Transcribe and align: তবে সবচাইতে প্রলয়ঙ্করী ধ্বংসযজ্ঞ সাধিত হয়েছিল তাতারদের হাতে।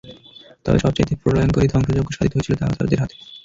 তবে 0.65 0.77
সবচাইতে 0.79 1.13
প্রলয়ঙ্করী 1.21 1.67
ধ্বংসযজ্ঞ 1.67 2.09
সাধিত 2.09 2.33
হয়েছিল 2.35 2.53
তাতারদের 2.59 3.01
হাতে। 3.01 3.15